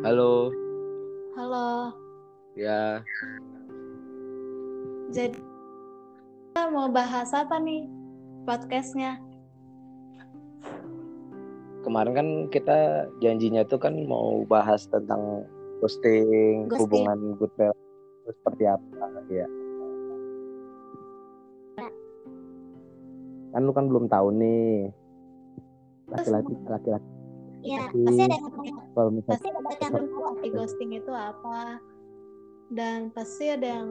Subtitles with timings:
[0.00, 0.48] Halo,
[1.36, 1.92] Halo,
[2.56, 3.04] ya
[5.12, 7.84] jadi kita mau bahas apa nih
[8.48, 9.20] podcastnya?
[11.84, 15.44] kemarin kan kita janjinya tuh kan mau bahas tentang
[15.84, 16.80] ghosting, Ghosting.
[16.80, 17.76] hubungan good friend
[18.24, 19.46] itu seperti apa ya.
[23.52, 24.88] Kan lu kan belum tahu nih
[26.08, 27.19] laki-laki laki-laki
[27.60, 28.46] Iya, pasti ada yang
[28.96, 31.60] kalau misalnya pasti ada yang tahu arti ghosting itu apa,
[32.72, 33.88] dan pasti ada yang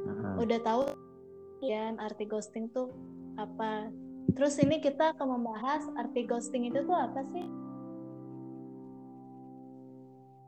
[0.00, 0.82] Nah, udah tahu
[1.60, 2.88] ya arti ghosting tuh
[3.36, 3.92] apa.
[4.32, 7.44] Terus ini kita akan membahas arti ghosting itu tuh apa sih?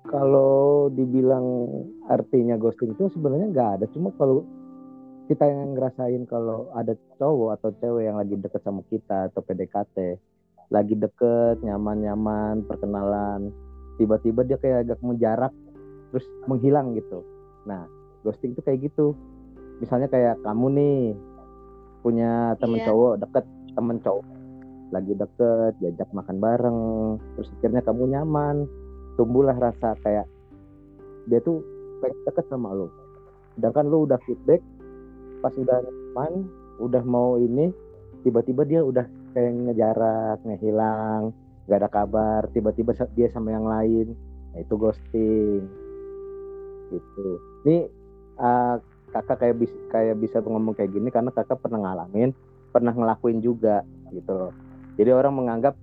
[0.03, 1.71] kalau dibilang
[2.11, 3.87] artinya ghosting itu sebenarnya nggak ada.
[3.97, 4.45] Cuma kalau
[5.31, 9.97] kita yang ngerasain kalau ada cowok atau cewek yang lagi deket sama kita atau PDKT
[10.73, 13.53] lagi deket nyaman-nyaman perkenalan.
[14.01, 15.53] Tiba-tiba dia kayak agak menjarak
[16.11, 17.21] terus menghilang gitu.
[17.69, 17.85] Nah
[18.25, 19.13] ghosting itu kayak gitu.
[19.85, 20.99] Misalnya kayak kamu nih
[22.01, 22.89] punya temen Iya.
[22.91, 23.45] cowok deket
[23.77, 24.27] temen cowok
[24.93, 26.81] lagi deket diajak makan bareng
[27.37, 28.65] terus akhirnya kamu nyaman.
[29.21, 30.25] Tumbuhlah rasa kayak
[31.29, 31.61] dia tuh
[32.01, 32.89] pengen deket sama lo.
[33.55, 34.65] Sedangkan lo udah feedback
[35.45, 36.49] pas udah nyaman
[36.81, 37.69] udah mau ini
[38.25, 41.33] tiba-tiba dia udah kayak ngejarak ngehilang
[41.67, 44.15] gak ada kabar tiba-tiba dia sama yang lain.
[44.53, 45.63] Nah itu ghosting.
[46.93, 47.29] Gitu.
[47.65, 47.77] Ini
[48.37, 48.77] uh,
[49.13, 52.33] kakak kayak bisa kayak bisa ngomong kayak gini karena kakak pernah ngalamin
[52.73, 54.53] pernah ngelakuin juga gitu loh.
[55.01, 55.75] Jadi orang menganggap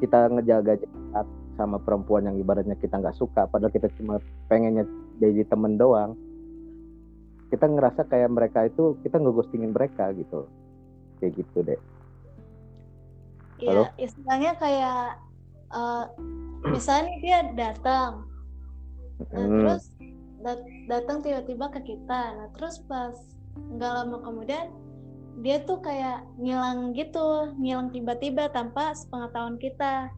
[0.00, 4.20] kita ngejaga jarak sama perempuan yang ibaratnya kita nggak suka padahal kita cuma
[4.52, 4.84] pengennya
[5.20, 6.12] jadi temen doang.
[7.48, 10.44] Kita ngerasa kayak mereka itu kita ngeghostingin mereka gitu.
[11.16, 11.80] Kayak gitu deh
[13.58, 13.82] Halo?
[13.84, 15.02] Ya, istilahnya kayak
[15.68, 16.04] eh,
[16.70, 18.24] misalnya dia datang,
[19.30, 19.84] nah, Hmm, terus
[20.40, 23.12] dat- datang tiba-tiba ke kita, nah terus pas
[23.58, 24.70] nggak lama kemudian
[25.42, 30.10] dia tuh kayak ngilang gitu, ngilang tiba-tiba tanpa sepengetahuan kita.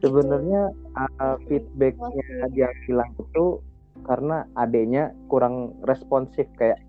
[0.00, 2.24] sebenarnya uh, feedbacknya
[2.56, 3.60] dia hilang itu
[4.08, 6.80] karena adanya kurang responsif kayak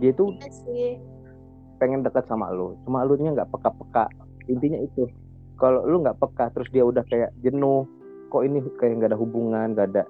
[0.00, 0.32] dia tuh
[0.72, 0.96] Iya
[1.76, 4.08] pengen dekat sama lu cuma lu nya nggak peka-peka
[4.50, 5.06] intinya itu.
[5.56, 7.88] Kalau lu nggak peka terus dia udah kayak jenuh
[8.28, 10.04] kok ini kayak nggak ada hubungan nggak ada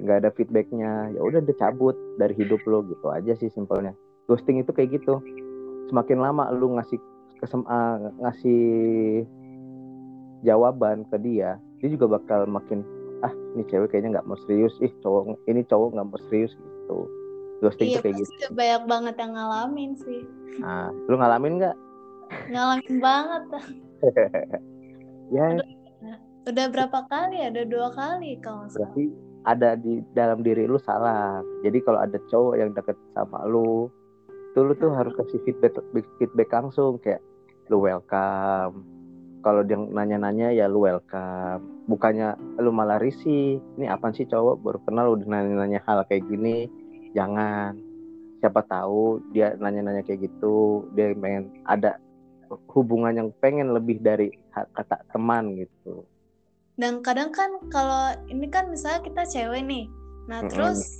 [0.00, 3.96] nggak ada feedbacknya ya udah dia cabut dari hidup lo gitu aja sih simpelnya.
[4.30, 5.18] Ghosting itu kayak gitu.
[5.90, 7.00] Semakin lama lu ngasih
[7.42, 9.24] kesem ah, ngasih
[10.44, 12.84] jawaban ke dia dia juga bakal makin
[13.24, 17.08] ah ini cewek kayaknya nggak mau serius ih cowok ini cowok nggak mau serius gitu.
[17.60, 18.32] Ghosting Iya itu kayak gitu.
[18.56, 20.24] banyak banget yang ngalamin sih,
[20.64, 21.76] nah lu ngalamin nggak
[22.50, 23.42] ngalamin banget.
[25.34, 25.46] ya.
[26.48, 27.38] Udah berapa kali?
[27.44, 29.12] Ada dua kali kalau berarti
[29.44, 31.44] ada di dalam diri lu salah.
[31.64, 33.88] Jadi kalau ada cowok yang deket sama lu
[34.50, 35.78] tuh lu tuh harus kasih feedback
[36.18, 36.98] feedback langsung.
[37.00, 37.22] Kayak
[37.68, 38.84] lu welcome.
[39.40, 41.64] Kalau dia nanya-nanya ya lu welcome.
[41.88, 44.60] Bukannya lu malah risih ini apa sih cowok?
[44.60, 46.68] Baru kenal udah nanya-nanya hal kayak gini.
[47.16, 47.76] Jangan.
[48.40, 52.00] Siapa tahu dia nanya-nanya kayak gitu dia pengen ada
[52.74, 56.02] hubungan yang pengen lebih dari kata teman gitu
[56.80, 59.84] Dan kadang kan kalau ini kan misalnya kita cewek nih,
[60.32, 60.48] nah Mm-mm.
[60.48, 60.96] terus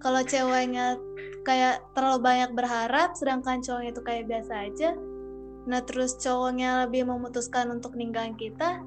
[0.00, 0.96] kalau ceweknya
[1.44, 4.90] kayak terlalu banyak berharap, sedangkan cowoknya itu kayak biasa aja,
[5.68, 8.80] nah terus cowoknya lebih memutuskan untuk ninggalin kita,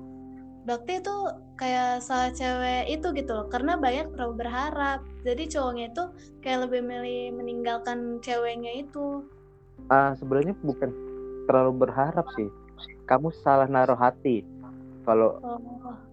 [0.65, 1.15] berarti itu
[1.61, 6.03] kayak salah cewek itu gitu loh, karena banyak terlalu berharap, jadi cowoknya itu
[6.41, 9.29] kayak lebih milih meninggalkan ceweknya itu.
[9.93, 10.89] Ah, sebenarnya bukan
[11.49, 12.45] terlalu berharap sih.
[13.09, 14.45] Kamu salah naruh hati.
[15.01, 15.57] Kalau Oh,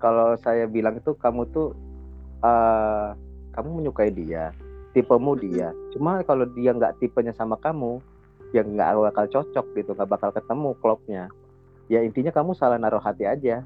[0.00, 1.76] kalau saya bilang itu kamu tuh
[2.40, 3.12] eh
[3.52, 4.56] kamu menyukai dia,
[4.96, 5.68] tipemu dia.
[5.92, 8.00] Cuma kalau dia nggak tipenya sama kamu,
[8.56, 11.28] ya nggak bakal cocok gitu, nggak bakal ketemu klopnya.
[11.92, 13.60] Ya intinya kamu salah naruh hati aja.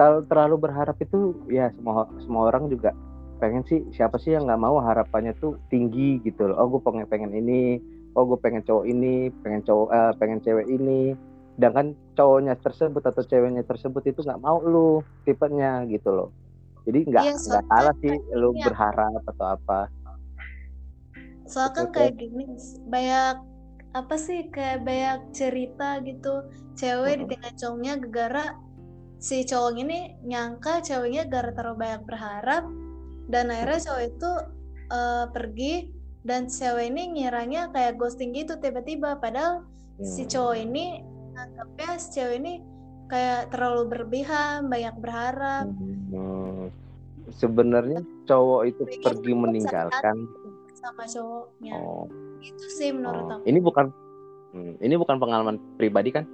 [0.00, 2.96] Kalau terlalu berharap itu ya semua semua orang juga
[3.36, 6.56] pengen sih siapa sih yang nggak mau harapannya tuh tinggi gitu loh.
[6.56, 7.76] Oh gue pengen pengen ini,
[8.16, 11.12] oh gue pengen cowok ini, pengen cowok eh, pengen cewek ini.
[11.56, 16.28] Sedangkan cowoknya tersebut atau ceweknya tersebut itu nggak mau lu tipenya gitu loh.
[16.88, 18.64] Jadi nggak Iya, nggak soalnya salah sih lu iya.
[18.72, 19.80] berharap atau apa.
[21.46, 22.44] Soalnya kan kayak gini,
[22.90, 23.36] banyak
[23.94, 27.22] apa sih kayak banyak cerita gitu, cewek Mm-mm.
[27.28, 28.46] ditinggal cowoknya gara
[29.16, 32.64] si cowok ini nyangka ceweknya gara terlalu banyak berharap
[33.32, 34.30] dan akhirnya cowok itu
[34.92, 35.74] eh, pergi
[36.26, 39.62] dan cewek ini ngiranya kayak ghosting gitu tiba-tiba padahal
[40.02, 40.30] si Hmm.
[40.34, 40.84] cowok ini
[41.38, 42.52] anggapnya si cewek ini
[43.06, 45.70] kayak terlalu berlebihan, banyak berharap.
[45.70, 46.68] Hmm.
[47.30, 50.16] sebenarnya cowok itu Pengen pergi meninggalkan
[50.78, 52.06] sama cowoknya oh,
[52.38, 53.34] itu sih menurut oh.
[53.38, 53.86] aku ini bukan
[54.54, 56.24] hmm, ini bukan pengalaman pribadi kan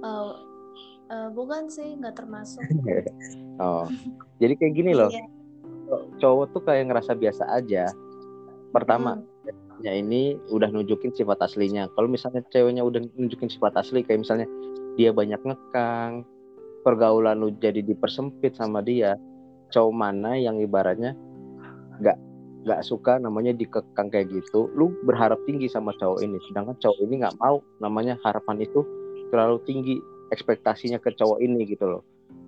[0.00, 0.36] Oh,
[1.08, 2.64] eh, bukan sih nggak termasuk
[3.64, 3.84] oh
[4.40, 5.28] jadi kayak gini loh Iya.
[6.16, 7.92] cowok tuh kayak ngerasa biasa aja
[8.74, 9.86] pertama Hmm.
[9.86, 11.86] ya ini udah nunjukin sifat aslinya.
[11.94, 14.50] Kalau misalnya ceweknya udah nunjukin sifat asli kayak misalnya
[14.98, 16.26] dia banyak ngekang
[16.82, 19.18] pergaulan lu jadi dipersempit sama dia
[19.72, 21.16] cowok mana yang ibaratnya
[21.98, 22.18] nggak
[22.64, 26.38] nggak suka namanya dikekang kayak gitu lu berharap tinggi sama cowok ini.
[26.50, 28.82] Sedangkan cowok ini nggak mau namanya harapan itu
[29.30, 29.98] terlalu tinggi
[30.30, 32.02] ekspektasinya ke cowok ini gitu loh.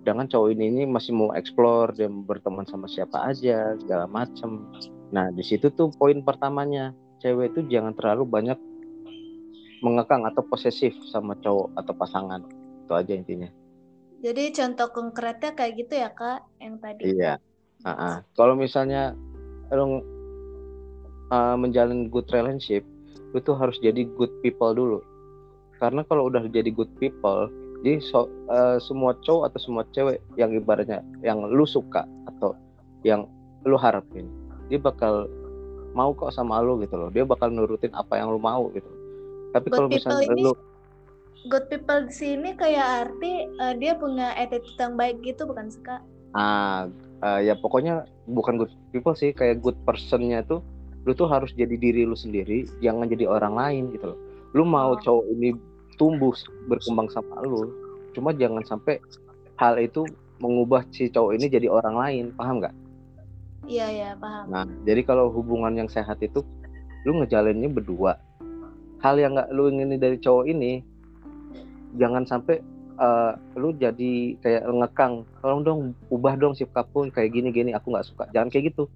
[0.06, 4.62] Sedangkan cowok ini, ini masih mau explore mau berteman sama siapa aja segala macem
[5.10, 6.90] nah di situ tuh poin pertamanya
[7.22, 8.58] cewek itu jangan terlalu banyak
[9.80, 12.40] mengekang atau posesif sama cowok atau pasangan
[12.84, 13.50] itu aja intinya
[14.16, 17.04] Jadi contoh konkretnya kayak gitu ya kak, yang tadi.
[17.12, 17.36] iya
[17.84, 18.24] Ah-ah.
[18.34, 19.12] kalau misalnya
[19.70, 20.00] lu
[21.30, 22.82] uh, menjalin good relationship
[23.34, 24.98] lu tuh harus jadi good people dulu
[25.76, 27.46] karena kalau udah jadi good people
[27.84, 32.56] jadi so- uh, semua cowok atau semua cewek yang ibaratnya yang lu suka atau
[33.04, 33.28] yang
[33.68, 34.24] lu harapin
[34.66, 35.30] dia bakal
[35.96, 37.08] mau kok sama lu gitu loh.
[37.08, 38.88] Dia bakal nurutin apa yang lu mau gitu.
[39.56, 40.54] Tapi kalau misalnya ini lu
[41.46, 45.78] Good people di sini kayak arti eh, dia punya attitude yang baik gitu bukan sih
[45.86, 46.02] kak?
[46.36, 46.84] ah
[47.24, 50.60] uh, ya pokoknya bukan good people sih kayak good personnya tuh
[51.08, 54.18] lu tuh harus jadi diri lu sendiri jangan jadi orang lain gitu loh.
[54.52, 55.00] Lu mau Oh.
[55.00, 55.54] cowok ini
[55.96, 56.34] tumbuh
[56.68, 57.72] berkembang sama lu
[58.12, 59.00] cuma jangan sampai
[59.56, 60.04] hal itu
[60.42, 62.24] mengubah si cowok ini jadi orang lain.
[62.36, 62.74] Paham nggak
[63.66, 64.44] Iya ya paham.
[64.46, 66.42] nah jadi kalau hubungan yang sehat itu
[67.02, 68.18] lu ngejalinnya berdua
[69.02, 70.82] hal yang nggak lu ingini dari cowok ini
[71.98, 72.62] jangan sampai
[72.98, 75.80] eh, lu jadi kayak ngekang tolong dong
[76.14, 78.86] ubah dong sikap pun kayak gini gini aku nggak suka jangan kayak gitu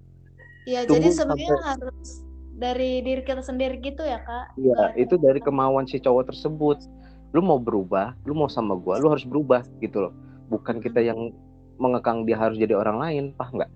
[0.69, 2.21] Iya jadi sebenarnya harus
[2.53, 4.53] dari diri kita sendiri gitu ya kak?
[4.61, 6.77] Iya, itu dari kemauan si cowok tersebut.
[7.33, 10.13] Lu mau berubah, lu mau sama gua, lu harus berubah gitu loh.
[10.53, 11.33] Bukan kita yang
[11.81, 13.71] mengekang dia harus jadi orang lain, paham nggak?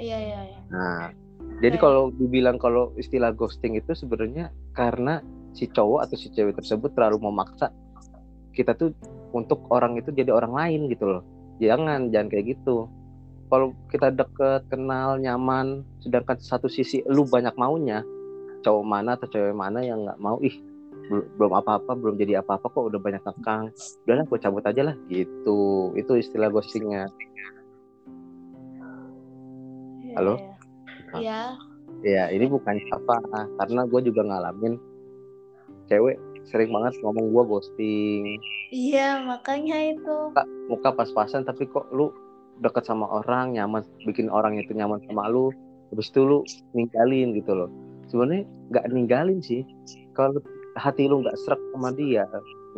[0.00, 0.60] Iya iya iya.
[0.72, 1.12] Nah,
[1.60, 1.84] jadi Oke.
[1.84, 5.20] kalau dibilang kalau istilah ghosting itu sebenarnya karena
[5.52, 7.68] si cowok atau si cewek tersebut terlalu memaksa
[8.54, 8.94] kita tuh
[9.30, 11.22] untuk orang itu jadi orang lain gitu loh.
[11.62, 12.90] Jangan, jangan kayak gitu.
[13.50, 18.06] Kalau kita deket, kenal, nyaman, sedangkan satu sisi lu banyak maunya,
[18.62, 20.54] cowok mana atau cewek mana yang nggak mau, ih
[21.10, 23.74] bel- belum apa-apa, belum jadi apa-apa kok udah banyak kekang.
[24.06, 25.90] Udahlah, gue cabut aja lah gitu.
[25.98, 27.10] Itu istilah ghostingnya.
[30.10, 30.34] Iya, Halo?
[30.34, 30.54] iya.
[31.14, 31.40] Iya.
[32.02, 33.22] Ya, ini bukan apa,
[33.62, 34.74] karena gue juga ngalamin
[35.86, 36.16] cewek
[36.50, 38.24] sering banget ngomong gue ghosting,
[38.74, 40.16] Iya makanya itu.
[40.70, 42.10] muka pas-pasan tapi kok lu
[42.62, 45.52] deket sama orang nyaman, bikin orang itu nyaman sama lu,
[45.94, 46.38] habis itu lu
[46.74, 47.70] ninggalin gitu loh.
[48.10, 49.62] Sebenarnya nggak ninggalin sih,
[50.16, 50.40] kalau
[50.78, 52.24] hati lu nggak serak sama dia,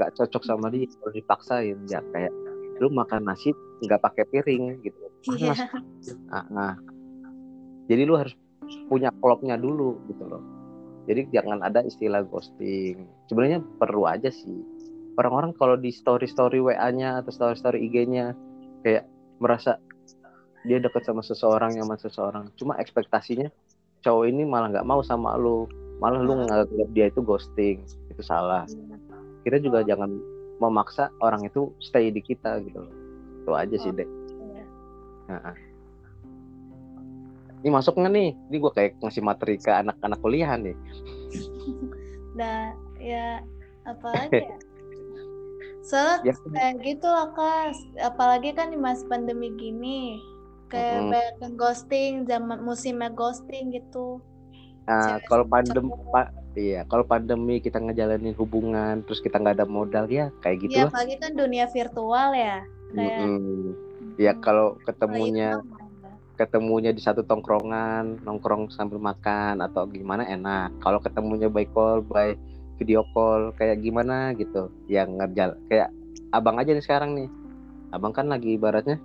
[0.00, 2.32] nggak cocok sama dia, kalau dipaksain ya kayak
[2.82, 4.98] lu makan nasi nggak pakai piring gitu.
[5.38, 5.54] Iya.
[5.54, 5.60] Panas.
[6.34, 6.74] Ah, nah.
[7.92, 8.32] Jadi lu harus
[8.88, 10.40] punya klopnya dulu gitu loh.
[11.04, 13.04] Jadi jangan ada istilah ghosting.
[13.28, 14.64] Sebenarnya perlu aja sih.
[15.20, 18.32] Orang-orang kalau di story-story WA-nya atau story-story IG-nya
[18.80, 19.04] kayak
[19.44, 19.76] merasa
[20.64, 22.48] dia deket sama seseorang, nyaman seseorang.
[22.56, 23.52] Cuma ekspektasinya
[24.00, 25.68] cowok ini malah nggak mau sama lu.
[26.00, 27.84] Malah lu nganggap dia itu ghosting.
[28.08, 28.64] Itu salah.
[29.44, 30.16] Kita juga jangan
[30.64, 32.94] memaksa orang itu stay di kita gitu loh.
[33.42, 34.06] Itu aja sih, Dek.
[35.28, 35.71] Iya.
[37.62, 38.28] Ini masuk nggak nih?
[38.50, 40.74] Ini gue kayak ngasih materi ke anak-anak kuliah nih.
[42.38, 43.44] Nah ya
[43.84, 44.56] apa lagi ya?
[45.82, 47.74] Soalnya Ya, kayak gitu lah kak.
[48.00, 50.22] Apalagi kan di masa pandemi gini.
[50.70, 51.12] Kayak Mm-mm.
[51.12, 54.22] banyak yang ghosting, zaman musimnya ghosting gitu.
[54.88, 56.26] nah, Cewek kalau pandem, pak,
[56.56, 60.82] iya, kalau pandemi kita ngejalanin hubungan, terus kita nggak ada modal ya, kayak gitu Iya
[60.88, 62.64] apalagi kan dunia virtual ya.
[62.96, 63.74] Kayak Mm-mm.
[64.16, 65.81] Ya kalau apalagi ketemunya, kan,
[66.36, 70.72] ketemunya di satu tongkrongan, nongkrong sambil makan atau gimana enak.
[70.80, 72.34] Kalau ketemunya by call, by
[72.80, 75.92] video call, kayak gimana gitu, yang ngerjal, kayak
[76.32, 77.28] abang aja nih sekarang nih.
[77.92, 78.96] Abang kan lagi ibaratnya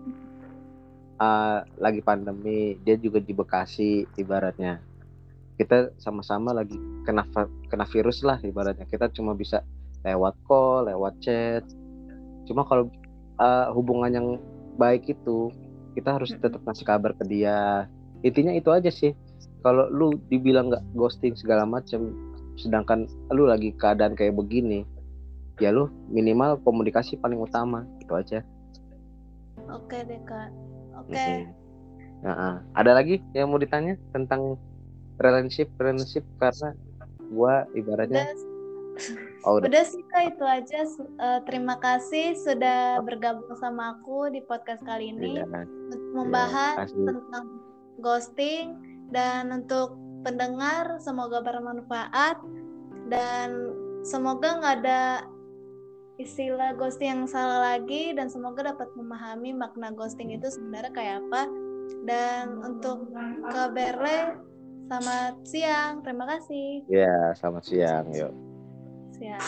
[1.22, 4.82] uh, lagi pandemi, dia juga di Bekasi ibaratnya.
[5.58, 7.26] Kita sama-sama lagi kena
[7.70, 8.86] kena virus lah ibaratnya.
[8.86, 9.66] Kita cuma bisa
[10.06, 11.66] lewat call, lewat chat.
[12.46, 12.94] Cuma kalau
[13.42, 14.28] uh, hubungan yang
[14.78, 15.50] baik itu
[15.98, 17.90] kita harus tetap ngasih kabar ke dia.
[18.22, 19.18] Intinya itu aja sih.
[19.66, 22.14] Kalau lu dibilang nggak ghosting segala macam,
[22.62, 24.86] sedangkan lu lagi keadaan kayak begini,
[25.58, 28.46] ya lu minimal komunikasi paling utama itu aja.
[29.74, 30.54] Oke deh kak.
[31.02, 31.50] Oke.
[32.22, 34.58] Nah, ada lagi yang mau ditanya tentang
[35.18, 36.78] relationship relationship karena
[37.34, 38.30] gua ibaratnya
[39.46, 39.68] oh udah.
[39.70, 40.80] Udah sih kak itu aja.
[40.98, 47.06] Eh, terima kasih sudah bergabung sama aku di podcast kali ini Iya, untuk membahas kasih.
[47.06, 47.46] tentang
[48.02, 48.66] ghosting
[49.14, 52.38] dan untuk pendengar semoga bermanfaat
[53.08, 53.72] dan
[54.04, 55.04] semoga nggak ada
[56.18, 61.46] istilah ghosting yang salah lagi dan semoga dapat memahami makna ghosting itu sebenarnya kayak apa.
[62.04, 63.08] Dan untuk
[63.48, 64.36] ke Berle
[64.92, 66.04] selamat siang.
[66.04, 66.84] Terima kasih.
[66.90, 68.06] Ya selamat siang.
[68.12, 68.47] Yuk
[69.20, 69.42] siang